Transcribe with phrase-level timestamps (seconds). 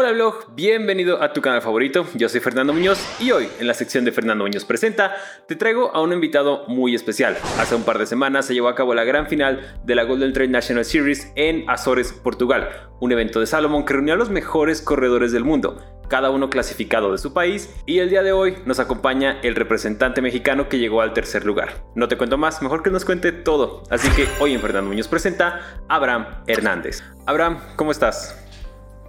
[0.00, 3.74] Hola blog, bienvenido a tu canal favorito, yo soy Fernando Muñoz y hoy en la
[3.74, 5.16] sección de Fernando Muñoz Presenta
[5.48, 7.36] te traigo a un invitado muy especial.
[7.58, 10.32] Hace un par de semanas se llevó a cabo la gran final de la Golden
[10.32, 14.82] Trail National Series en Azores, Portugal, un evento de Salomon que reunió a los mejores
[14.82, 18.78] corredores del mundo, cada uno clasificado de su país y el día de hoy nos
[18.78, 21.82] acompaña el representante mexicano que llegó al tercer lugar.
[21.96, 25.08] No te cuento más, mejor que nos cuente todo, así que hoy en Fernando Muñoz
[25.08, 27.02] Presenta Abraham Hernández.
[27.26, 28.47] Abraham, ¿cómo estás?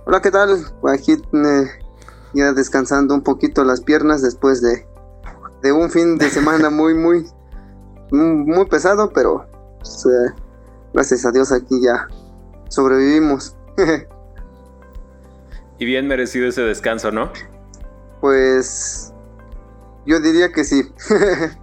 [0.06, 0.66] Hola, ¿qué tal?
[0.92, 1.68] Aquí eh,
[2.34, 4.88] ya descansando un poquito las piernas después de,
[5.62, 7.26] de un fin de semana muy, muy,
[8.12, 9.46] muy pesado, pero
[9.78, 10.34] pues, eh,
[10.94, 12.08] gracias a Dios aquí ya
[12.70, 13.56] sobrevivimos.
[15.80, 17.32] y bien merecido ese descanso, ¿no?
[18.22, 19.14] Pues
[20.06, 20.92] yo diría que sí.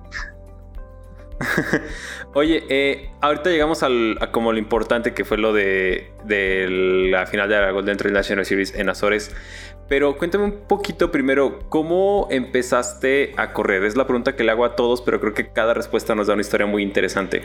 [2.37, 6.13] Oye, eh, ahorita llegamos al, a como lo importante que fue lo de,
[7.11, 9.31] la final de la Golden Trail National Series en Azores.
[9.89, 13.85] Pero cuéntame un poquito primero, ¿cómo empezaste a correr?
[13.85, 16.35] Es la pregunta que le hago a todos, pero creo que cada respuesta nos da
[16.35, 17.43] una historia muy interesante.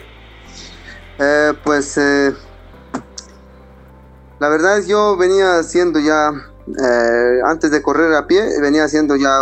[1.19, 2.33] Eh, pues eh,
[4.41, 6.33] la verdad es yo venía haciendo ya,
[7.45, 9.39] antes de correr a pie, venía haciendo ya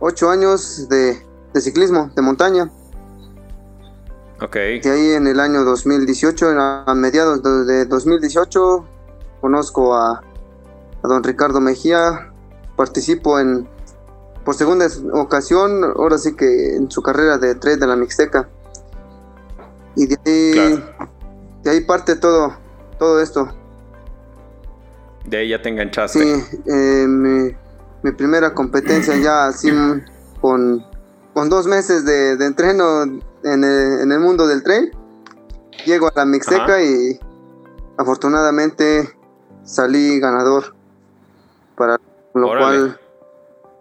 [0.00, 1.18] ocho años de
[1.60, 2.70] ciclismo, de montaña.
[4.40, 4.54] Ok.
[4.54, 8.86] De ahí en el año 2018, a mediados de 2018,
[9.40, 10.22] conozco a,
[11.02, 12.32] don Ricardo Mejía,
[12.76, 13.68] participo en,
[14.44, 18.48] por segunda ocasión, ahora sí que en su carrera de tres de la Mixteca.
[19.96, 20.84] Y de ahí,
[21.64, 22.56] de ahí parte todo,
[22.98, 23.52] todo esto.
[25.24, 26.20] De ahí ya te enganchaste.
[26.20, 27.56] Sí, eh, mi,
[28.02, 29.70] mi, primera competencia ya así
[30.40, 30.86] con,
[31.34, 33.02] con dos meses de, de entreno
[33.44, 33.64] en
[34.12, 34.90] el, mundo del tren.
[35.84, 37.18] Llego a la Mixteca y
[37.96, 39.16] afortunadamente
[39.62, 40.74] salí ganador.
[41.76, 41.98] Para
[42.34, 42.98] lo cual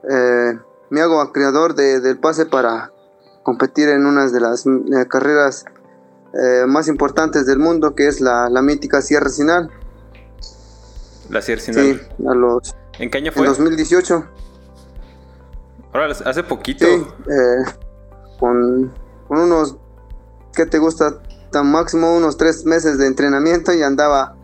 [0.09, 2.92] eh, me hago acreedor del pase para
[3.44, 5.66] competir en una de las eh, carreras
[6.33, 9.72] eh, más importantes del mundo, que es la, mítica Sierra Sinal.
[11.30, 11.83] La Sierra Sinal.
[11.83, 13.43] Sí, a los, ¿En qué año fue?
[13.43, 14.26] En 2018.
[15.98, 16.86] Ahora, hace poquito.
[16.86, 17.08] Sí,
[18.40, 18.94] con
[19.28, 19.78] con unos,
[20.54, 21.22] ¿qué te gusta?
[21.52, 24.36] Tan máximo unos tres meses de entrenamiento y andaba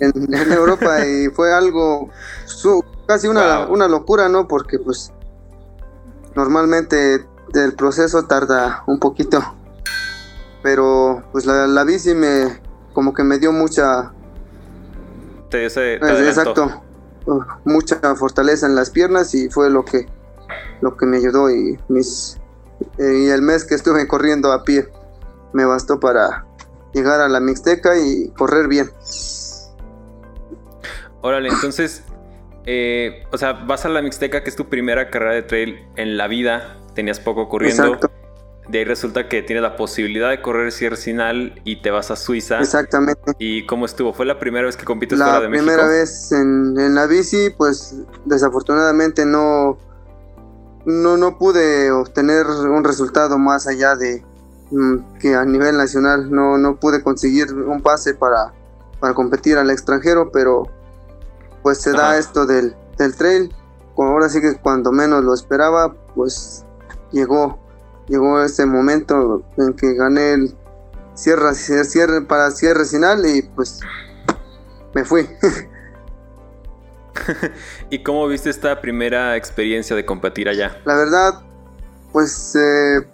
[0.00, 0.12] en,
[0.52, 2.10] Europa y fue algo
[3.06, 4.48] casi una, una locura, ¿no?
[4.48, 5.12] Porque pues
[6.34, 9.42] normalmente el proceso tarda un poquito,
[10.62, 12.60] pero pues la, bici me
[12.92, 14.12] como que me dio mucha...
[15.50, 16.82] Te, exacto,
[17.64, 20.06] mucha fortaleza en las piernas y fue lo que
[20.80, 22.40] lo que me ayudó y mis
[22.98, 24.88] y el mes que estuve corriendo a pie
[25.52, 26.46] me bastó para
[26.92, 28.90] llegar a la Mixteca y correr bien.
[31.22, 32.02] Órale, entonces,
[32.64, 36.16] eh, o sea, vas a la Mixteca, que es tu primera carrera de trail en
[36.16, 37.84] la vida, tenías poco corriendo.
[37.86, 38.10] Exacto.
[38.68, 42.16] De ahí resulta que tienes la posibilidad de correr Sierra Sinal y te vas a
[42.16, 42.60] Suiza.
[42.60, 43.32] Exactamente.
[43.38, 44.12] ¿Y cómo estuvo?
[44.12, 45.66] ¿Fue la primera vez que compites fuera de México?
[45.66, 49.76] La primera vez en, en, la bici, pues desafortunadamente no,
[50.84, 54.24] no, no pude obtener un resultado más allá de
[54.70, 58.52] mm, que a nivel nacional no, no pude conseguir un pase para,
[58.98, 60.64] para competir al extranjero, pero
[61.62, 63.54] pues se da esto del, del trail.
[63.96, 66.64] Ahora sí que cuando menos lo esperaba, pues
[67.12, 67.58] llegó,
[68.08, 70.56] llegó ese momento en que gané el
[71.14, 73.80] cierre, cierre para cierre final y pues
[74.94, 75.28] me fui.
[77.90, 80.80] ¿Y cómo viste esta primera experiencia de competir allá?
[80.84, 81.42] La verdad,
[82.12, 83.06] pues eh,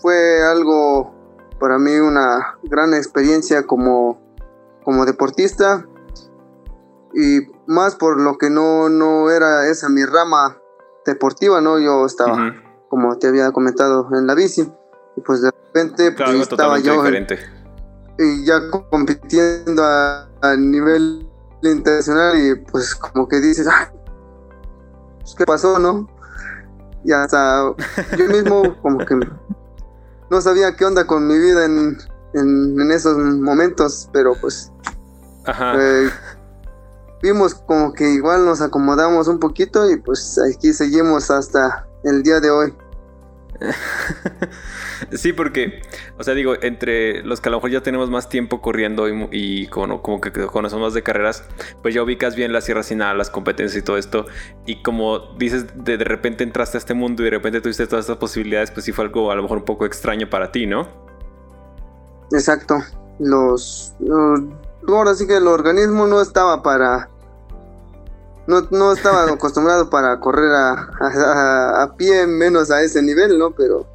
[0.00, 1.14] fue algo
[1.58, 4.20] para mí una gran experiencia como,
[4.84, 5.86] como deportista
[7.14, 10.58] y más por lo que no, no era esa mi rama
[11.04, 11.78] deportiva, ¿no?
[11.78, 12.54] Yo estaba,
[12.88, 14.70] como te había comentado, en la bici
[15.16, 17.02] y pues de repente pues, estaba yo
[18.18, 18.60] y ya
[18.90, 21.29] compitiendo a, a nivel
[21.62, 23.68] internacional y pues como que dices,
[25.20, 26.08] pues, ¿qué pasó, no?
[27.04, 27.74] Y hasta
[28.16, 29.18] yo mismo como que
[30.30, 31.98] no sabía qué onda con mi vida en,
[32.34, 34.72] en, esos momentos, pero pues
[35.46, 36.10] eh,
[37.22, 42.40] vimos como que igual nos acomodamos un poquito y pues aquí seguimos hasta el día
[42.40, 42.74] de hoy.
[45.12, 45.82] sí, porque,
[46.18, 49.66] o sea, digo, entre los que a lo mejor ya tenemos más tiempo corriendo y,
[49.68, 51.44] como, como, que conocemos más de carreras,
[51.82, 54.26] pues ya ubicas bien la Sierra Sinal, las competencias y todo esto.
[54.66, 58.18] Y como dices, de, repente entraste a este mundo y de repente tuviste todas estas
[58.18, 60.88] posibilidades, pues sí fue algo a lo mejor un poco extraño para ti, ¿no?
[62.32, 62.82] Exacto.
[63.18, 63.94] Los,
[64.88, 67.10] ahora sí que el organismo no estaba para
[68.50, 73.52] no, no estaba acostumbrado para correr a, a, pie, menos a ese nivel, ¿no?
[73.52, 73.86] Pero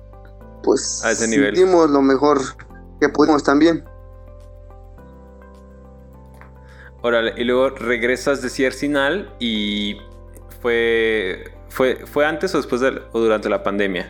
[0.63, 1.53] pues a ese nivel.
[1.53, 2.39] hicimos lo mejor
[3.01, 3.83] que pudimos también.
[7.01, 9.97] Órale, y luego regresas de Ciercinal y
[10.61, 14.09] fue, fue, fue antes o después de, o durante la pandemia.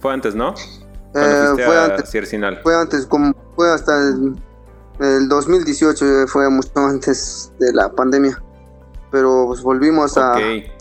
[0.00, 0.54] Fue antes, ¿no?
[1.14, 2.10] Eh, fue antes.
[2.62, 4.36] Fue antes, como fue hasta el
[5.00, 8.42] el 2018 fue mucho antes de la pandemia,
[9.10, 10.34] pero pues volvimos a,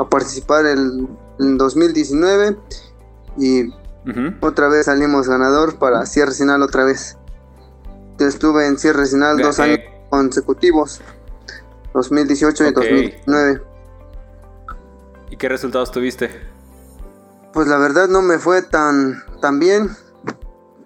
[0.09, 1.07] participar en,
[1.39, 2.55] 2019
[3.37, 3.73] y
[4.41, 7.17] otra vez salimos ganador para Sierra Sinal otra vez.
[8.19, 9.79] estuve en Sierra Sinal dos años
[10.09, 11.01] consecutivos,
[11.93, 13.61] 2018 y 2019.
[15.31, 16.29] ¿Y qué resultados tuviste?
[17.53, 19.89] Pues la verdad no me fue tan, tan bien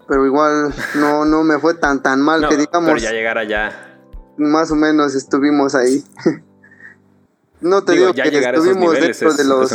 [0.08, 2.86] pero igual no, no me fue tan tan mal que digamos.
[2.86, 4.00] Pero ya llegar allá.
[4.38, 6.04] Más o menos estuvimos ahí.
[7.62, 9.70] no te digo, que estuvimos dentro de los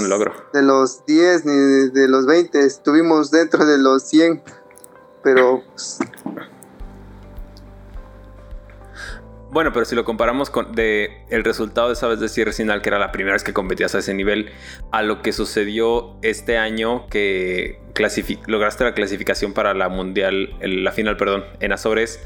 [0.52, 4.42] de los 10 ni de, los 20, estuvimos dentro de los 100,
[5.22, 5.98] pero pues,
[9.52, 12.82] Bueno, pero si lo comparamos con de el resultado de esa vez de Sierra Sinal,
[12.82, 14.50] que era la primera vez que competías a ese nivel,
[14.92, 17.80] a lo que sucedió este año que
[18.46, 22.20] lograste la clasificación para la mundial, la final, perdón, en Azores.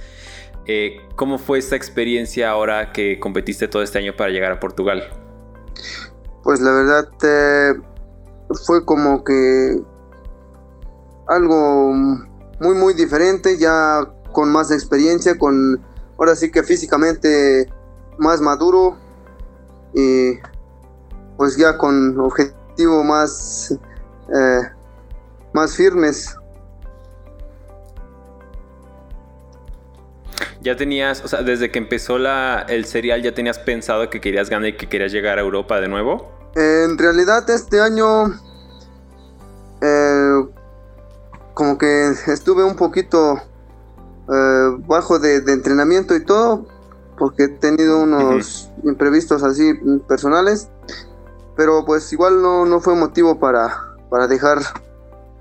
[0.66, 5.04] Eh, ¿Cómo fue esta experiencia ahora que competiste todo este año para llegar a Portugal?
[6.42, 7.72] Pues la verdad eh,
[8.66, 9.80] fue como que
[11.26, 11.92] algo
[12.60, 15.82] muy muy diferente, ya con más experiencia, con
[16.24, 17.70] ahora sí que físicamente
[18.16, 18.96] más maduro
[19.92, 20.38] y
[21.36, 23.78] pues ya con objetivo más
[24.34, 24.60] eh,
[25.52, 26.34] más firmes.
[30.62, 34.48] Ya tenías o sea desde que empezó la, el serial ya tenías pensado que querías
[34.48, 38.28] ganar y que querías llegar a Europa de nuevo en realidad este año
[39.82, 40.46] eh,
[41.52, 43.42] como que estuve un poquito
[44.32, 46.66] eh, bajo de, entrenamiento y todo,
[47.18, 49.74] porque he tenido unos imprevistos así
[50.08, 50.70] personales,
[51.56, 54.60] pero pues igual no, no fue motivo para, para dejar,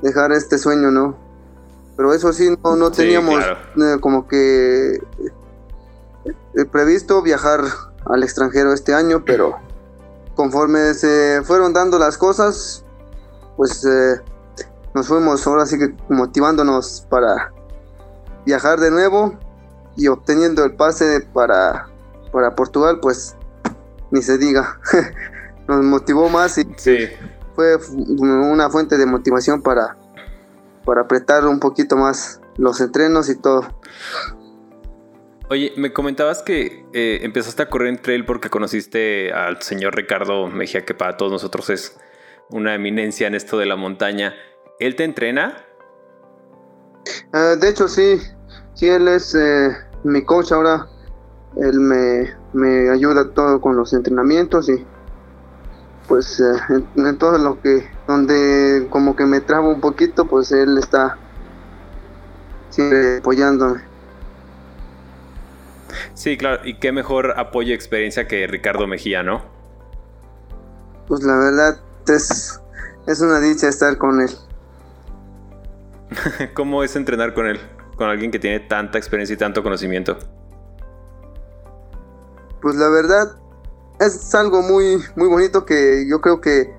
[0.02, 1.18] dejar este sueño, ¿no?
[1.96, 7.62] Pero eso sí, no, no teníamos eh, como que eh, previsto viajar
[8.06, 9.56] al extranjero este año, pero
[10.36, 12.84] conforme se fueron dando las cosas,
[13.56, 13.88] pues
[14.94, 17.53] nos fuimos ahora sí que motivándonos para
[18.46, 19.38] viajar de nuevo
[19.96, 21.88] y obteniendo el pase para,
[22.32, 23.36] para Portugal, pues
[24.12, 24.80] ni se diga.
[25.68, 26.66] Nos motivó más y
[27.56, 27.78] fue
[28.18, 29.98] una fuente de motivación para,
[30.86, 33.68] para apretar un poquito más los entrenos y todo.
[35.50, 40.48] Oye, me comentabas que eh, empezaste a correr en trail porque conociste al señor Ricardo
[40.48, 41.98] Mejía, que para todos nosotros es
[42.50, 44.34] una eminencia en esto de la montaña.
[44.80, 45.66] ¿Él te entrena?
[47.32, 48.22] Ah, de hecho, sí,
[48.74, 50.88] sí, él es eh, mi coach ahora.
[51.58, 54.86] Él me, me, ayuda todo con los entrenamientos y
[56.08, 60.78] pues eh, en, todo lo que, donde como que me trabo un poquito, pues él
[60.78, 61.18] está
[62.70, 63.82] siempre apoyándome.
[66.16, 69.44] Sí, claro, y qué mejor apoyo y experiencia que Ricardo Mejía, ¿no?
[71.08, 72.60] Pues la verdad es,
[73.08, 74.30] es una dicha estar con él.
[76.54, 77.60] ¿Cómo es entrenar con él?
[77.96, 80.18] Con alguien que tiene tanta experiencia y tanto conocimiento.
[82.62, 83.36] Pues la verdad
[84.00, 86.74] es algo muy, muy bonito que yo creo que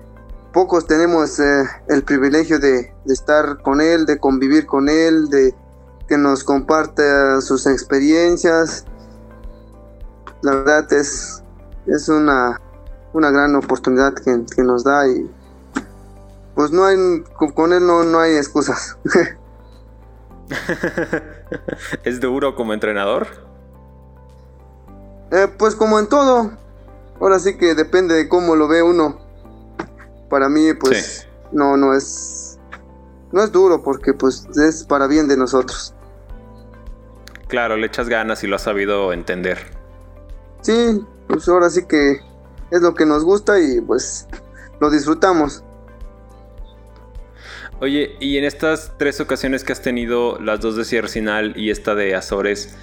[0.53, 5.53] pocos tenemos eh, el privilegio de, estar con él, de convivir con él, de
[6.07, 7.03] que nos comparte
[7.41, 8.85] sus experiencias.
[10.41, 11.43] La verdad es,
[11.87, 12.59] es una,
[13.13, 15.29] una gran oportunidad que, que nos da y
[16.55, 16.95] pues no hay,
[17.53, 18.97] con él no, no hay excusas.
[22.03, 23.27] ¿Es duro como entrenador?
[25.31, 26.51] Eh, pues como en todo.
[27.19, 29.19] Ahora sí que depende de cómo lo ve uno.
[30.29, 32.59] Para mí, pues no, no es.
[33.31, 35.93] No es duro porque pues es para bien de nosotros.
[37.47, 39.57] Claro, le echas ganas y lo has sabido entender.
[40.61, 42.21] Sí, pues ahora sí que
[42.71, 44.27] es lo que nos gusta y pues
[44.79, 45.63] lo disfrutamos.
[47.81, 51.71] Oye, y en estas tres ocasiones que has tenido, las dos de Sierra Sinal y
[51.71, 52.75] esta de Azores,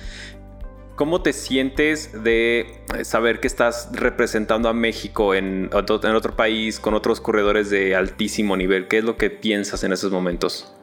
[0.96, 7.20] ¿cómo te sientes de saber que estás representando a México en otro país con otros
[7.20, 8.87] corredores de altísimo nivel?
[8.88, 10.75] ¿Qué es lo que piensas en esos momentos?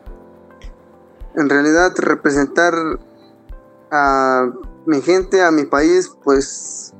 [1.35, 2.73] En realidad, representar
[3.91, 4.51] a
[4.85, 6.93] mi gente, a mi país, pues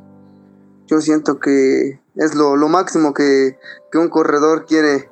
[0.88, 3.58] yo siento que es lo, máximo que,
[3.94, 5.10] un corredor quiere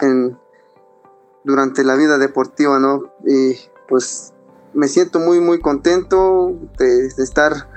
[0.00, 0.38] en,
[1.44, 3.12] durante la vida deportiva, ¿no?
[3.26, 3.56] Y
[3.88, 4.32] pues
[4.74, 7.68] me siento muy, muy contento de, estar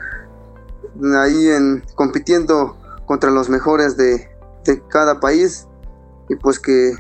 [1.18, 4.30] ahí en, compitiendo contra los mejores de,
[4.66, 5.68] de cada país
[6.30, 6.94] y pues que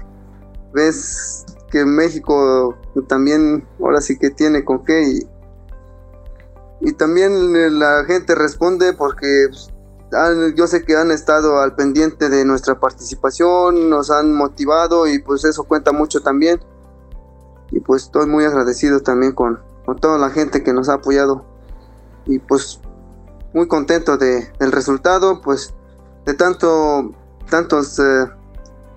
[0.73, 2.77] ves que México
[3.07, 5.29] también ahora sí que tiene con qué y,
[6.81, 9.72] y también la gente responde porque pues,
[10.55, 15.43] yo sé que han estado al pendiente de nuestra participación, nos han motivado y pues
[15.45, 16.59] eso cuenta mucho también.
[17.71, 19.59] Y pues estoy muy agradecido también con,
[19.99, 21.45] toda la gente que nos ha apoyado.
[22.25, 22.79] Y pues
[23.53, 25.73] muy contento de, del resultado, pues
[26.25, 27.13] de tanto,
[27.49, 28.27] tantos, eh,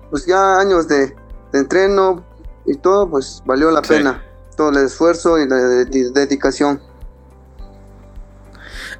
[0.09, 1.15] pues ya años de,
[1.53, 2.23] entreno
[2.65, 4.23] y todo, pues valió la pena
[4.55, 6.81] todo el esfuerzo y la dedicación.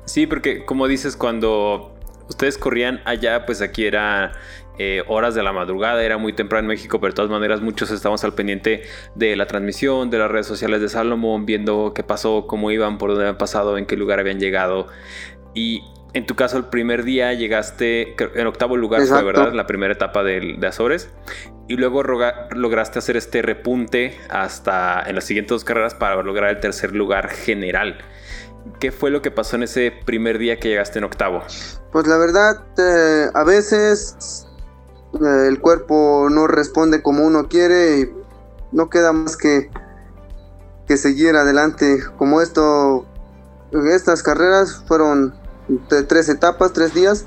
[0.06, 1.97] Sí, porque como dices, cuando
[2.30, 4.34] ustedes corrían allá, pues aquí era
[4.80, 7.90] eh, horas de la madrugada, era muy temprano en México, pero de todas maneras muchos
[7.90, 8.84] estábamos al pendiente
[9.16, 13.10] de la transmisión, de las redes sociales de Salomón, viendo qué pasó, cómo iban, por
[13.10, 14.88] dónde habían pasado, en qué lugar habían llegado.
[15.56, 19.94] Y en tu caso, el primer día llegaste en octavo lugar, fue verdad, la primera
[19.94, 21.12] etapa de, Azores.
[21.68, 26.60] Y luego lograste hacer este repunte hasta en las siguientes dos carreras para lograr el
[26.60, 27.98] tercer lugar general.
[28.80, 31.42] ¿Qué fue lo que pasó en ese primer día que llegaste en octavo?
[31.92, 34.48] Pues la verdad, eh, a veces
[35.14, 38.14] eh, el cuerpo no responde como uno quiere y
[38.72, 39.70] no queda más que,
[40.88, 42.00] que seguir adelante.
[42.18, 43.06] Como esto,
[43.72, 45.34] estas carreras fueron
[45.90, 47.26] de tres etapas, tres días.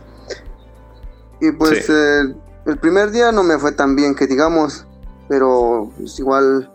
[1.40, 2.34] Y pues eh,
[2.66, 4.86] el primer día no me fue tan bien que digamos,
[5.28, 6.70] pero pues, igual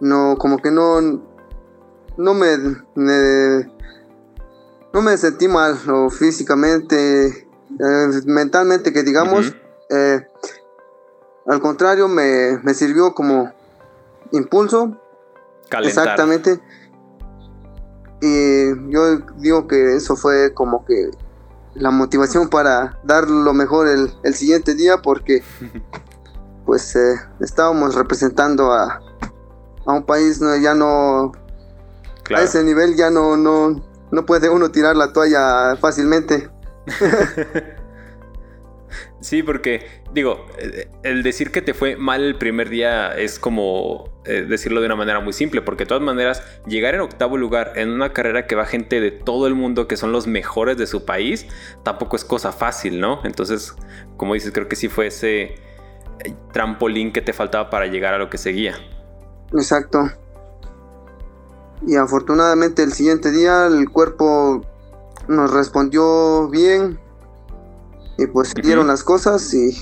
[0.00, 1.00] no, como que no,
[2.16, 2.56] no me,
[4.92, 9.54] no me sentí mal o físicamente, eh, mentalmente que digamos.
[9.90, 10.26] Eh,
[11.46, 13.52] al contrario, me, sirvió como
[14.32, 14.96] impulso.
[15.82, 16.60] Exactamente.
[18.20, 21.10] Y yo digo que eso fue como que
[21.74, 25.42] la motivación para dar lo mejor el, siguiente día porque
[26.66, 29.00] pues eh, estábamos representando a,
[29.86, 30.56] a un país ¿no?
[30.56, 31.32] ya no
[32.34, 36.48] a ese nivel ya no, no, no puede uno tirar la toalla fácilmente.
[39.20, 44.22] sí, porque digo, eh, el decir que te fue mal el primer día es como
[44.24, 47.72] eh, decirlo de una manera muy simple, porque de todas maneras, llegar en octavo lugar
[47.76, 50.86] en una carrera que va gente de todo el mundo que son los mejores de
[50.86, 51.46] su país,
[51.82, 53.20] tampoco es cosa fácil, ¿no?
[53.24, 53.74] Entonces,
[54.16, 55.56] como dices, creo que sí fue ese eh,
[56.52, 58.76] trampolín que te faltaba para llegar a lo que seguía.
[59.52, 60.10] Exacto
[61.86, 64.62] y afortunadamente el siguiente día el cuerpo
[65.28, 66.98] nos respondió bien
[68.16, 69.76] y pues se dieron las cosas y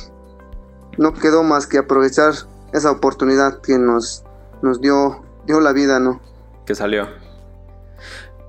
[0.99, 2.35] no quedó más que aprovechar
[2.73, 4.25] esa oportunidad que nos,
[4.63, 6.21] nos dio, dio la vida, ¿no?
[6.67, 7.09] Que salió.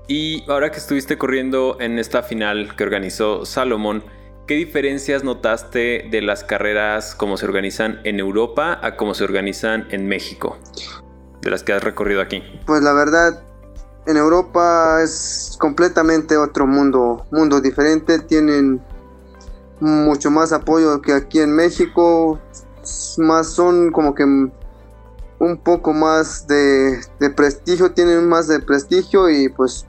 [0.08, 4.02] Y ahora que estuviste corriendo en esta final que organizó Salomón,
[4.46, 9.86] ¿qué diferencias notaste de las carreras como se organizan en Europa a como se organizan
[9.90, 10.58] en México?
[11.42, 12.42] De las que has recorrido aquí?
[12.66, 13.42] Pues la verdad,
[14.06, 18.18] en Europa es completamente otro mundo, mundo diferente.
[18.18, 18.82] Tienen
[19.80, 22.40] mucho más apoyo que aquí en México.
[23.18, 27.00] Más son como que un poco más de,
[27.36, 29.86] prestigio, tienen más de prestigio y pues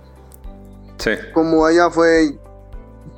[0.98, 1.12] sí.
[1.34, 2.38] como allá fue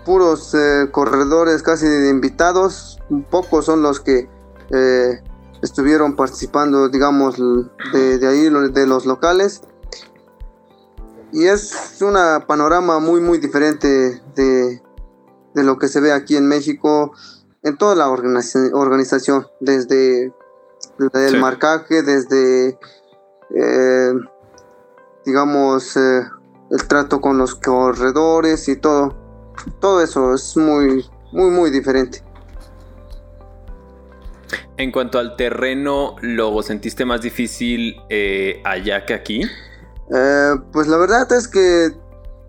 [0.06, 4.30] puros eh, corredores casi de invitados, pocos son los que
[4.72, 5.20] eh,
[5.62, 7.38] estuvieron participando, digamos,
[7.94, 9.62] de, ahí, de los locales.
[11.32, 14.82] Y es una panorama muy, muy diferente de,
[15.54, 17.14] lo que se ve aquí en México,
[17.64, 20.34] en toda la organización, desde
[21.14, 22.78] el marcaje, desde,
[23.56, 24.14] eh,
[25.26, 26.24] digamos, eh,
[26.70, 29.16] el trato con los corredores y todo.
[29.80, 32.24] Todo eso es muy, muy, muy diferente.
[34.82, 39.44] En cuanto al terreno, ¿lo sentiste más difícil eh, allá que aquí?
[40.12, 41.92] Eh, pues la verdad es que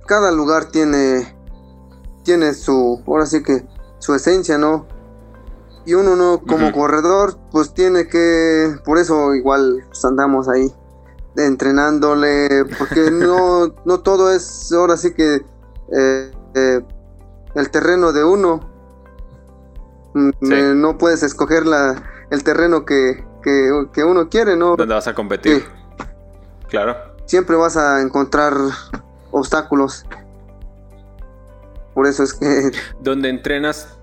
[0.07, 1.37] cada lugar tiene,
[2.25, 3.67] tiene su, ahora sí que
[3.99, 4.87] su esencia, ¿no?
[5.85, 10.73] Y uno no, como corredor, pues tiene que, por eso igual pues, andamos ahí
[11.37, 15.45] entrenándole, porque no, no todo es ahora sí que
[15.95, 16.81] eh,
[17.55, 18.71] el terreno de uno.
[20.15, 23.25] Mm, no puedes escoger la, el terreno que,
[23.99, 24.75] uno quiere, ¿no?
[24.75, 25.67] ¿Dónde vas a competir?
[26.69, 26.97] Claro.
[27.27, 28.55] Siempre vas a encontrar
[29.31, 30.07] obstáculos.
[31.93, 32.73] Por eso es que...
[33.01, 33.99] ¿Dónde entrenas?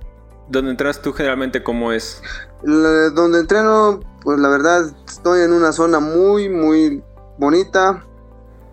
[0.47, 2.21] ¿Dónde entrenas tú generalmente cómo es?
[2.61, 7.01] donde entreno, pues la verdad estoy en una zona muy, muy
[7.37, 8.03] bonita.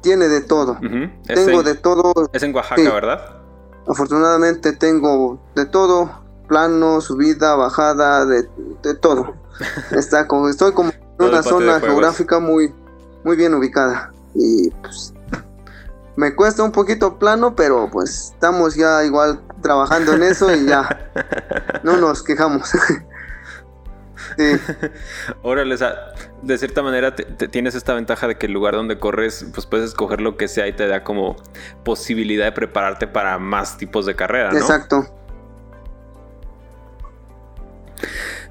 [0.02, 0.78] Tiene de todo.
[1.26, 2.12] Tengo de todo.
[2.32, 3.40] Es en Oaxaca, ¿verdad?
[3.88, 6.10] Afortunadamente tengo de todo.
[6.46, 8.48] Plano, subida, bajada, de,
[8.82, 9.45] de todo.
[9.92, 12.74] Está como, estoy como en una zona geográfica muy,
[13.24, 14.12] muy bien ubicada.
[14.34, 15.14] Y pues
[16.16, 21.10] me cuesta un poquito plano, pero pues estamos ya igual trabajando en eso y ya
[21.82, 22.70] no nos quejamos.
[24.36, 24.44] sí.
[25.42, 25.76] Órale,
[26.42, 30.20] de cierta manera tienes esta ventaja de que el lugar donde corres, pues puedes escoger
[30.20, 31.36] lo que sea y te da como
[31.84, 34.58] posibilidad de prepararte para más tipos de carrera, ¿no?
[34.58, 35.06] Exacto.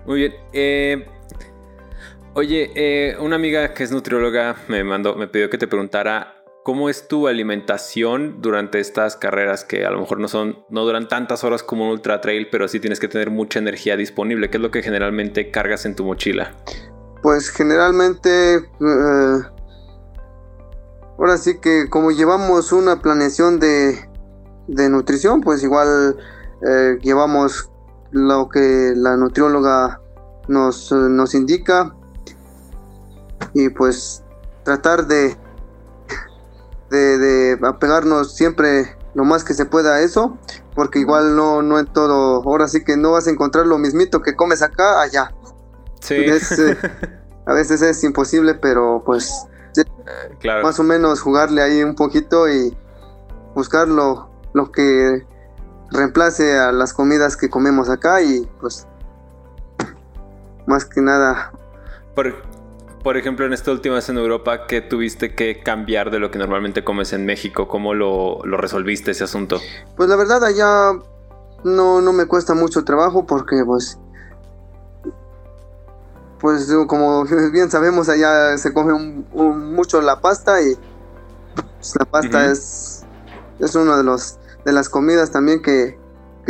[0.06, 0.34] Muy bien.
[0.54, 1.06] Eh,
[2.34, 6.36] oye, eh, una amiga que es nutrióloga me mandó, me pidió que te preguntara
[6.66, 11.08] ¿Cómo es tu alimentación durante estas carreras que a lo mejor no son, no duran
[11.08, 14.50] tantas horas como un ultra trail, pero sí tienes que tener mucha energía disponible?
[14.50, 16.56] ¿Qué es lo que generalmente cargas en tu mochila?
[17.22, 19.42] Pues generalmente, eh,
[21.20, 24.00] ahora sí que como llevamos una planeación de,
[24.90, 26.18] nutrición, pues igual
[26.68, 27.70] eh, llevamos
[28.12, 30.02] lo que la nutrióloga
[30.48, 31.96] nos, nos indica
[33.54, 34.24] y pues
[34.64, 35.38] tratar de
[36.90, 40.38] de, apegarnos siempre lo más que se pueda a eso,
[40.74, 44.22] porque igual no, no en todo, ahora sí que no vas a encontrar lo mismito
[44.22, 45.34] que comes acá, allá.
[46.02, 46.16] Sí.
[46.16, 46.40] Eh,
[47.46, 49.46] a veces es imposible, pero pues
[50.40, 50.64] claro.
[50.64, 52.76] más o menos jugarle ahí un poquito y
[53.56, 55.26] buscar lo, lo que
[55.96, 58.88] reemplace a las comidas que comemos acá y pues
[60.66, 61.52] más que nada.
[62.16, 62.36] Por,
[63.04, 66.40] por ejemplo, en esta última vez en Europa, ¿qué tuviste que cambiar de lo que
[66.40, 67.68] normalmente comes en México?
[67.68, 69.60] ¿Cómo lo, resolviste ese asunto?
[69.96, 70.94] Pues la verdad allá
[71.64, 74.00] no, no me cuesta mucho trabajo porque pues
[76.40, 78.94] pues como bien sabemos allá se come
[79.34, 80.76] mucho la pasta y
[81.56, 83.04] pues, la pasta es
[83.60, 85.98] es una de los de las comidas también que,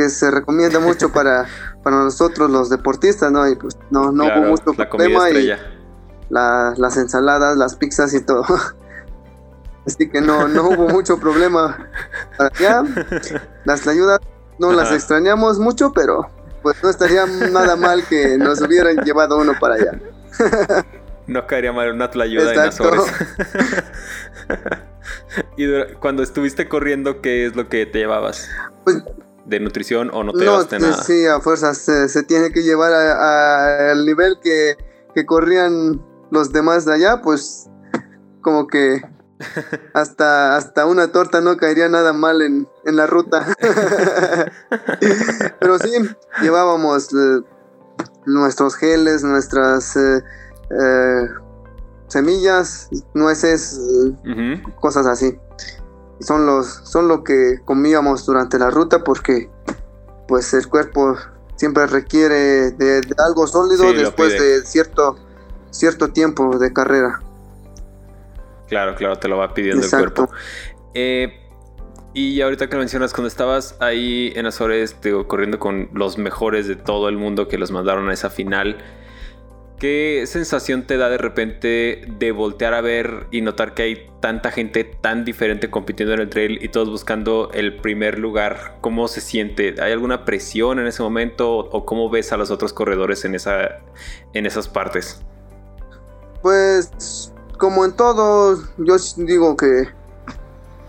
[0.09, 1.45] se recomienda mucho para,
[1.83, 5.53] para nosotros los deportistas no y pues no no hubo mucho problema y
[6.29, 8.45] las ensaladas, las pizzas y todo.
[9.85, 11.89] Así que no, no hubo mucho problema
[12.37, 12.83] para allá.
[13.65, 14.19] Las ayudas
[14.57, 16.27] no las extrañamos mucho, pero
[16.63, 19.91] pues no estaría nada mal que nos hubieran llevado uno para allá.
[21.27, 23.01] No caería mal una tlayuda en Azores.
[25.57, 25.67] y
[25.99, 28.49] cuando estuviste corriendo, ¿qué es lo que te llevabas?
[28.83, 29.03] Pues,
[29.45, 31.03] ¿De nutrición o no te llevaste nada?
[31.03, 34.75] Sí, a fuerzas se, tiene que llevar al nivel que,
[35.13, 37.69] que corrían los demás de allá, pues
[38.41, 39.01] como que
[39.93, 43.45] hasta, hasta una torta no caería nada mal en, la ruta.
[45.59, 45.91] Pero sí,
[46.41, 47.41] llevábamos eh,
[48.25, 50.23] nuestros geles, nuestras eh,
[50.69, 51.27] eh,
[52.07, 53.79] semillas, nueces,
[54.79, 55.37] cosas así.
[56.19, 59.49] Son, los, son lo que comíamos durante la ruta porque
[60.27, 61.15] pues el cuerpo
[61.55, 65.17] siempre requiere de, algo sólido después de cierto
[65.75, 67.19] cierto tiempo de carrera.
[68.67, 70.29] Claro, claro, te lo va pidiendo el cuerpo.
[70.93, 71.41] Eh,
[72.13, 74.95] y ahorita que mencionas, cuando estabas ahí en Azores
[75.27, 78.77] corriendo con los mejores de todo el mundo que los mandaron a esa final,
[79.79, 84.51] ¿qué sensación te da de repente de voltear a ver y notar que hay tanta
[84.51, 88.77] gente tan diferente compitiendo en el trail y todos buscando el primer lugar?
[88.81, 89.75] ¿Cómo se siente?
[89.81, 93.79] ¿Hay alguna presión en ese momento o cómo ves a los otros corredores en, esa,
[94.33, 95.21] en esas partes?
[96.41, 99.87] Pues como en todo, yo digo que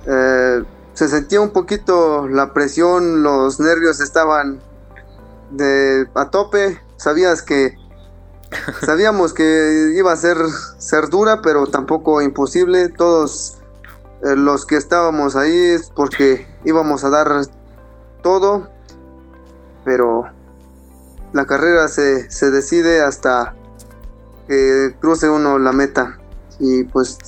[0.06, 4.60] eh, se sentía un poquito la presión, los nervios estaban
[5.50, 6.80] de a tope.
[6.96, 7.76] Sabías que
[8.84, 10.36] sabíamos que iba a ser
[10.78, 12.88] ser dura, pero tampoco imposible.
[12.88, 13.58] Todos
[14.22, 17.28] eh, los que estábamos ahí es porque íbamos a dar
[18.22, 18.68] todo,
[19.84, 20.24] pero
[21.32, 23.54] la carrera se, se decide hasta
[24.48, 26.18] que cruce uno la meta.
[26.58, 27.18] Y pues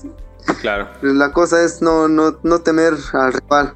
[0.60, 0.88] claro.
[1.02, 3.74] la cosa es no, no, no temer al rival.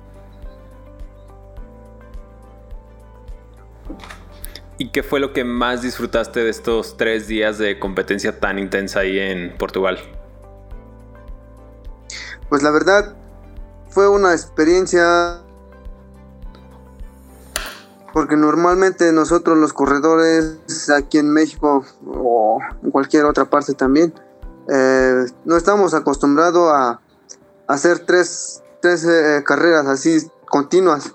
[4.79, 9.01] ¿Y qué fue lo que más disfrutaste de estos tres días de competencia tan intensa
[9.01, 9.99] ahí en Portugal?
[12.49, 13.15] Pues la verdad
[13.91, 15.43] fue una experiencia
[18.13, 24.13] porque normalmente nosotros los corredores aquí en México o en cualquier otra parte también,
[24.69, 27.01] eh, no estamos acostumbrados a,
[27.69, 31.15] hacer tres, tres eh, carreras así continuas.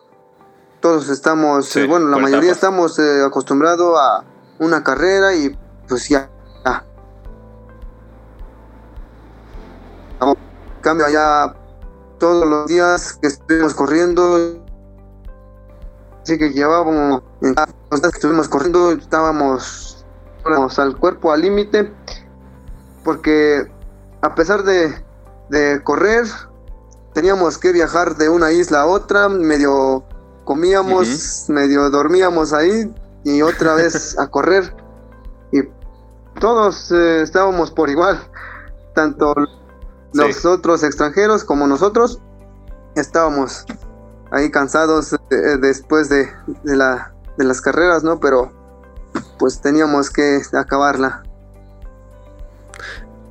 [0.80, 4.24] Todos estamos, eh, bueno, la mayoría estamos eh, acostumbrados a
[4.60, 6.30] una carrera y pues ya.
[10.82, 11.54] Cambio allá
[12.20, 14.64] todos los días que estuvimos corriendo.
[16.24, 20.06] Así que llevábamos, los días que estuvimos corriendo, estábamos,
[20.38, 21.92] estábamos al cuerpo al límite,
[23.04, 23.70] porque
[24.22, 25.04] a pesar de,
[25.50, 26.26] de correr,
[27.14, 30.06] teníamos que viajar de una isla a otra, medio
[30.48, 32.90] comíamos, medio dormíamos ahí
[33.26, 34.74] y otra vez a correr.
[35.52, 35.60] Y
[36.40, 38.18] todos eh, estábamos por igual,
[38.96, 39.36] tanto
[40.14, 42.22] los otros extranjeros como nosotros
[42.96, 43.66] estábamos
[44.32, 46.32] ahí cansados eh, después de,
[46.64, 48.22] la, de las carreras, ¿no?
[48.22, 48.54] Pero
[49.38, 51.24] pues teníamos que acabarla.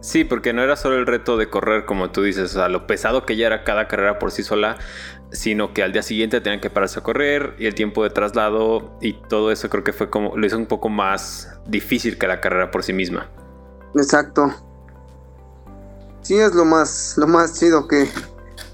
[0.07, 2.87] Sí, porque no era solo el reto de correr, como tú dices, o sea, lo
[2.87, 4.77] pesado que ya era cada carrera por sí sola,
[5.33, 8.97] sino que al día siguiente tenían que pararse a correr y el tiempo de traslado
[9.01, 12.41] y todo eso creo que fue como, lo hizo un poco más difícil que la
[12.41, 13.29] carrera por sí misma.
[13.97, 14.55] Exacto.
[16.23, 18.09] Sí, es lo más, lo más chido que,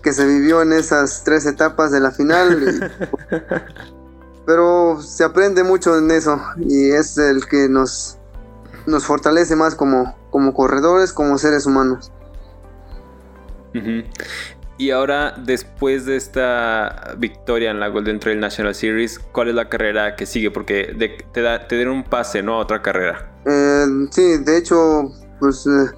[0.03, 2.93] que se vivió en esas tres etapas de la final.
[4.45, 8.19] pero se aprende mucho en eso y es el que nos,
[8.87, 12.13] nos fortalece más como, como corredores, como seres humanos.
[14.79, 19.69] Y ahora, después de esta victoria en la Golden Trail National Series, ¿cuál es la
[19.69, 20.51] carrera que sigue?
[20.51, 20.95] Porque
[21.33, 22.55] te, da, te dieron un pase, ¿no?
[22.55, 23.31] A otra carrera.
[23.47, 25.91] Eh, sí, de hecho, pues eh,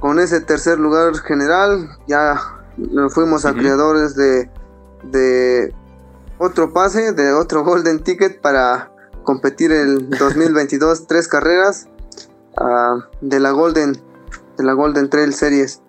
[0.00, 2.40] con ese tercer lugar general ya
[3.10, 4.50] fuimos a creadores de,
[5.04, 5.74] de
[6.38, 8.90] otro pase, de otro Golden Ticket para
[9.22, 11.88] competir el 2022 tres carreras
[13.20, 13.92] de la Golden
[14.56, 15.80] de la Golden Trail Series.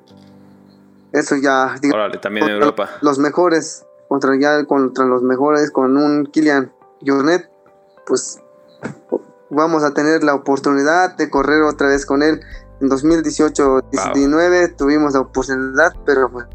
[1.12, 1.76] Eso ya
[2.22, 2.90] también en Europa.
[3.02, 6.72] Los mejores contra ya contra los mejores con un Kilian
[7.06, 7.50] Jornet,
[8.06, 8.40] pues
[9.50, 12.42] vamos a tener la oportunidad de correr otra vez con él.
[12.82, 16.48] En 2018-19 tuvimos la oportunidad, pero pues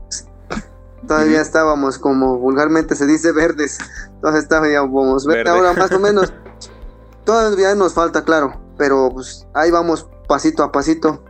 [1.07, 3.79] todavía estábamos como vulgarmente se dice verdes.
[4.15, 5.51] Entonces estábamos verde.
[5.51, 6.33] ahora más o menos.
[7.25, 11.23] todavía nos falta, claro, pero pues ahí vamos pasito a pasito.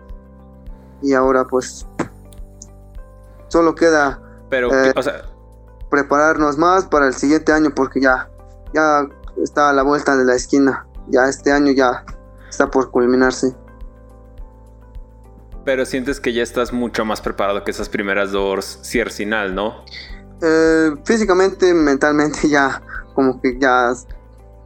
[1.03, 1.87] Y ahora pues
[3.49, 4.93] solo queda pero eh,
[5.91, 8.31] prepararnos más para el siguiente año porque ya
[8.73, 9.07] ya
[9.43, 10.87] está a la vuelta de la esquina.
[11.09, 12.05] Ya este año ya
[12.49, 13.55] está por culminarse.
[15.65, 19.85] Pero sientes que ya estás mucho más preparado que esas primeras dos Ciercinal, ¿no?
[20.43, 22.83] Eh, físicamente, mentalmente ya
[23.15, 23.93] como que ya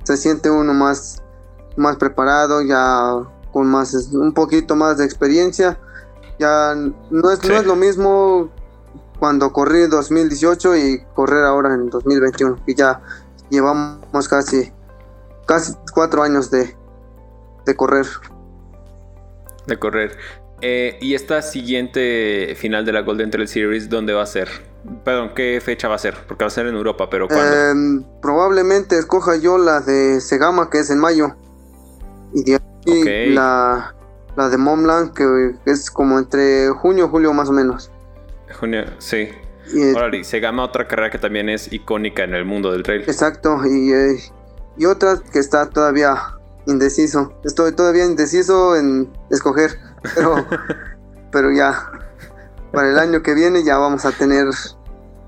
[0.02, 1.22] se siente uno más
[1.78, 3.14] más preparado, ya
[3.52, 5.78] con más un poquito más de experiencia.
[6.38, 8.50] Ya no es, no es lo mismo
[9.18, 13.00] cuando corrí 2018 y correr ahora en 2021, y ya
[13.50, 14.72] llevamos casi
[15.46, 16.76] casi cuatro años de,
[17.66, 18.06] de correr.
[19.66, 20.16] De correr.
[20.60, 24.48] Eh, y esta siguiente final de la Golden Trail Series, ¿dónde va a ser?
[25.04, 26.16] Perdón, ¿qué fecha va a ser?
[26.26, 27.56] Porque va a ser en Europa, pero ¿cuándo?
[27.56, 31.34] Em, probablemente escoja yo la de Segama, que es en mayo.
[32.32, 33.94] Y de ahí la,
[34.36, 37.90] la de Momland, que es como entre junio julio más o menos.
[38.58, 39.28] Junio, sí.
[39.74, 43.02] Y, Segama, otra carrera que también es icónica en el mundo del trail.
[43.02, 44.18] Exacto, y, eh,
[44.76, 46.16] y otra que está todavía
[46.66, 47.38] indeciso.
[47.44, 49.72] Estoy todavía indeciso en escoger,
[50.14, 50.46] pero,
[51.32, 51.90] pero ya,
[52.72, 54.46] para el año que viene ya vamos a tener,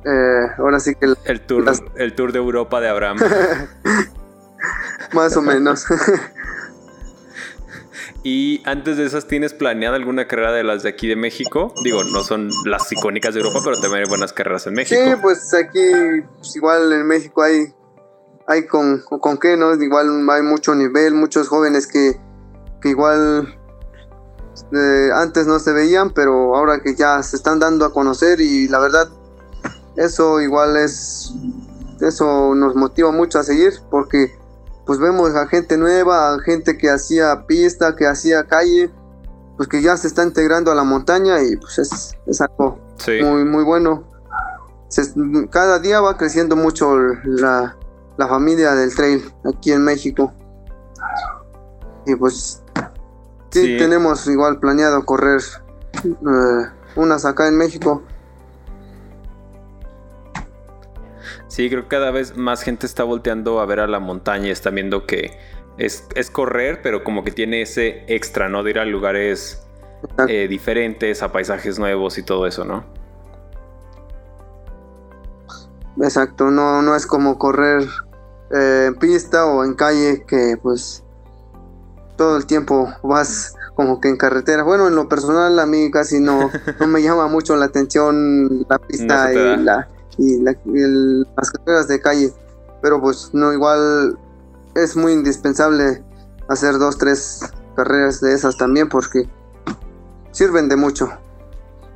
[0.04, 1.14] eh, ahora sí que...
[1.24, 1.64] El, tour,
[1.96, 3.18] el tour de Europa de Abraham.
[5.12, 5.84] Más o menos.
[8.22, 11.72] Y antes de esas, ¿tienes planeada alguna carrera de las de aquí de México?
[11.82, 15.00] Digo, no son las icónicas de Europa, pero también hay buenas carreras en México.
[15.02, 17.72] Sí, pues aquí, pues igual en México hay,
[18.46, 19.74] hay con, con qué, ¿no?
[19.74, 22.20] Igual hay mucho nivel, muchos jóvenes que,
[22.82, 23.56] que igual
[24.72, 28.68] eh, antes no se veían, pero ahora que ya se están dando a conocer y
[28.68, 29.08] la verdad,
[29.96, 31.32] eso igual es,
[32.00, 34.38] eso nos motiva mucho a seguir porque
[34.90, 38.90] pues vemos a gente nueva, a gente que hacía pista, que hacía calle,
[39.56, 42.80] pues que ya se está integrando a la montaña y pues es, algo
[43.22, 44.02] muy, muy bueno.
[45.52, 47.76] cada día va creciendo mucho la,
[48.18, 50.32] familia del trail aquí en México.
[52.04, 52.60] Y pues
[53.50, 55.40] sí, tenemos igual planeado correr
[56.02, 58.02] eh, unas acá en México
[61.50, 64.50] Sí, creo que cada vez más gente está volteando a ver a la montaña y
[64.50, 65.36] está viendo que
[65.78, 68.62] es, correr, pero como que tiene ese extra, ¿no?
[68.62, 69.60] De ir a lugares
[70.28, 72.84] eh, diferentes, a paisajes nuevos y todo eso, ¿no?
[76.00, 77.82] Exacto, no, no es como correr
[78.52, 81.02] eh, en pista o en calle que pues
[82.16, 84.62] todo el tiempo vas como que en carretera.
[84.62, 88.78] Bueno, en lo personal a mí casi no, no me llama mucho la atención la
[88.78, 89.88] pista y, la,
[90.20, 92.32] y, las carreras de calle.
[92.82, 94.18] Pero pues no, igual
[94.74, 96.04] es muy indispensable
[96.48, 97.40] hacer dos, tres
[97.74, 99.28] carreras de esas también porque
[100.30, 101.10] sirven de mucho.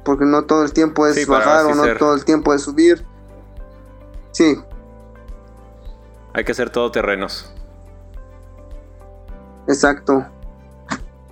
[0.04, 3.06] Porque no todo el tiempo es bajar o no todo el tiempo es subir.
[4.32, 4.56] Sí.
[6.32, 7.50] Hay que hacer todo terrenos.
[9.68, 10.26] Exacto.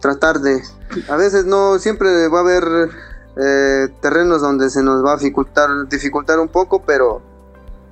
[0.01, 0.63] Tratar de...
[1.09, 2.91] A veces no, siempre va a haber
[3.37, 7.23] eh, terrenos donde se nos va a dificultar, dificultar un poco, pero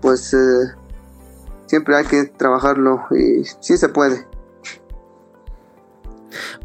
[0.00, 0.74] pues eh,
[1.66, 4.26] siempre hay que trabajarlo y sí se puede.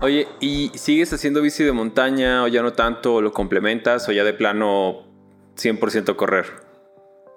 [0.01, 3.15] Oye, ¿y sigues haciendo bici de montaña o ya no tanto?
[3.15, 5.03] ¿O lo complementas o ya de plano
[5.57, 6.45] 100% correr?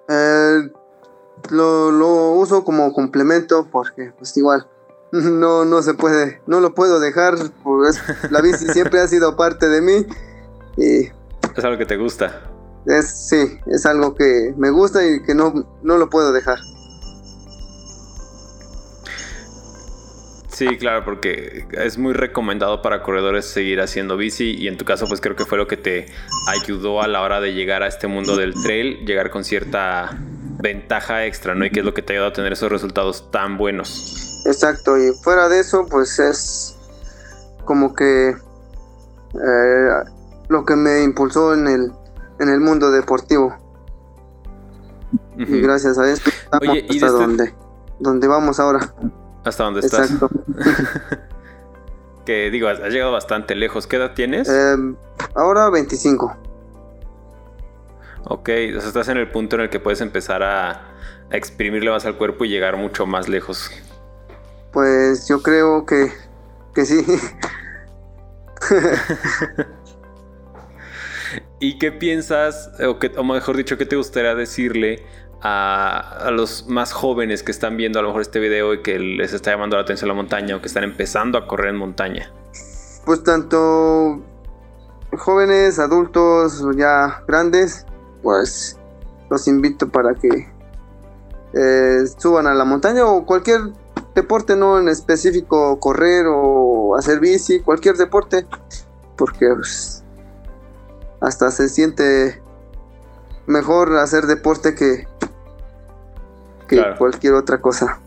[0.09, 0.69] Eh,
[1.49, 4.67] lo, uso como complemento porque pues igual
[5.11, 9.69] no, no se puede, no lo puedo dejar, pues la bici siempre ha sido parte
[9.69, 10.05] de mí
[10.77, 11.18] y...
[11.59, 12.41] Es algo que te gusta.
[12.85, 16.57] Es, sí, es algo que me gusta y que no, no lo puedo dejar.
[20.47, 25.05] Sí, claro, porque es muy recomendado para corredores seguir haciendo bici y en tu caso
[25.05, 26.05] pues creo que fue lo que te
[26.47, 30.17] ayudó a la hora de llegar a este mundo del trail, llegar con cierta
[30.61, 31.65] ventaja extra, ¿no?
[31.65, 34.45] Y que es lo que te ayuda a tener esos resultados tan buenos.
[34.45, 36.77] Exacto, y fuera de eso pues es
[37.65, 39.89] como que eh,
[40.49, 41.91] lo que me impulsó en el,
[42.39, 43.55] en el mundo deportivo.
[45.37, 47.55] Y gracias a esto estamos hasta este donde,
[47.99, 48.93] donde vamos ahora.
[49.45, 50.11] Hasta dónde estás.
[50.11, 50.29] Exacto.
[52.25, 53.87] que digo, has llegado bastante lejos.
[53.87, 54.49] ¿Qué edad tienes?
[54.49, 54.97] Em,
[55.35, 56.35] ahora 25.
[58.25, 60.71] Ok, o sea, estás en el punto en el que puedes empezar a,
[61.31, 63.71] a exprimirle más al cuerpo y llegar mucho más lejos.
[64.73, 66.11] Pues yo creo que,
[66.73, 67.05] que sí.
[71.59, 72.71] ¿Y qué piensas,
[73.17, 75.03] o, mejor dicho, qué te gustaría decirle
[75.41, 79.33] a, los más jóvenes que están viendo a lo mejor este video y que les
[79.33, 82.31] está llamando la atención la montaña o que están empezando a correr en montaña?
[83.05, 84.21] Pues tanto
[85.17, 87.85] jóvenes, adultos, ya grandes,
[88.21, 88.77] pues
[89.29, 90.47] los invito para que
[91.53, 93.61] eh, suban a la montaña o cualquier
[94.15, 98.45] deporte, no en específico correr o hacer bici, cualquier deporte,
[99.15, 99.98] porque pues,
[101.21, 102.41] hasta se siente
[103.45, 105.07] mejor hacer deporte que,
[106.67, 107.99] que cualquier otra cosa.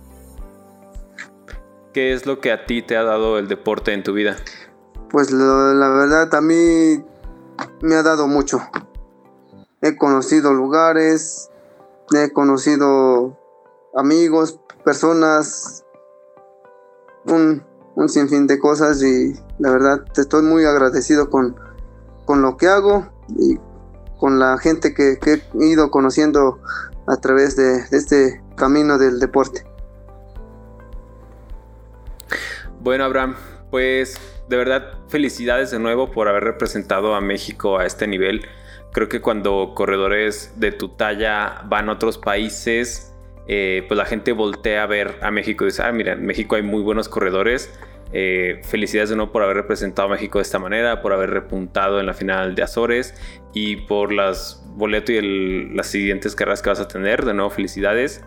[1.92, 4.36] ¿Qué es lo que a ti te ha dado el deporte en tu vida?
[5.10, 7.04] Pues la verdad a mí
[7.82, 8.62] me ha dado mucho.
[9.82, 11.50] He conocido lugares,
[12.14, 13.38] he conocido
[13.94, 15.84] amigos, personas,
[17.26, 17.62] un,
[17.94, 21.56] un sinfín de cosas y la verdad estoy muy agradecido con,
[22.32, 23.58] con lo que hago y
[24.16, 26.62] con la gente que, he ido conociendo
[27.06, 29.66] a través de, este camino del deporte.
[32.80, 33.36] Bueno, Abraham,
[33.70, 34.16] pues
[34.48, 38.46] de verdad felicidades de nuevo por haber representado a México a este nivel.
[38.94, 43.12] Creo que cuando corredores de tu talla van a otros países,
[43.46, 46.56] eh, pues la gente voltea a ver a México y dice, ah, mira, en México
[46.56, 47.70] hay muy buenos corredores.
[48.14, 51.98] Eh, felicidades de nuevo por haber representado a México de esta manera, por haber repuntado
[51.98, 53.14] en la final de Azores
[53.54, 57.24] y por las boleto y las siguientes carreras que vas a tener.
[57.24, 58.22] De nuevo, felicidades.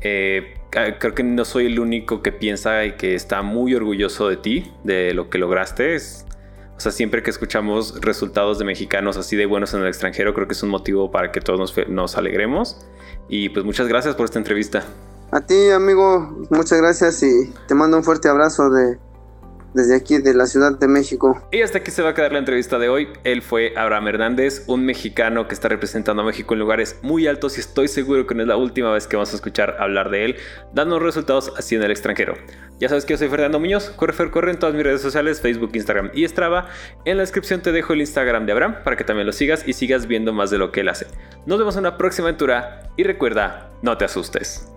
[0.00, 4.36] Eh, creo que no soy el único que piensa y que está muy orgulloso de
[4.36, 5.96] ti, de lo que lograste.
[5.96, 10.46] o sea, siempre que escuchamos resultados de mexicanos así de buenos en el extranjero, creo
[10.46, 12.86] que es un motivo para que todos nos, nos alegremos.
[13.28, 14.84] Y pues muchas gracias por esta entrevista.
[15.30, 18.98] A ti, amigo, muchas gracias y te mando un fuerte abrazo de
[19.74, 21.42] desde aquí de la Ciudad de México.
[21.52, 23.08] Y hasta aquí se va a quedar la entrevista de hoy.
[23.24, 27.56] Él fue Abraham Hernández, un mexicano que está representando a México en lugares muy altos
[27.56, 30.24] y estoy seguro que no es la última vez que vamos a escuchar hablar de
[30.24, 30.36] él,
[30.72, 32.34] dando resultados así en el extranjero.
[32.78, 35.40] Ya sabes que yo soy Fernando Muñoz, corre Fer Corre en todas mis redes sociales,
[35.40, 36.68] Facebook, Instagram y Strava.
[37.04, 39.72] En la descripción te dejo el Instagram de Abraham para que también lo sigas y
[39.72, 41.06] sigas viendo más de lo que él hace.
[41.46, 44.68] Nos vemos en una próxima aventura y recuerda, no te asustes.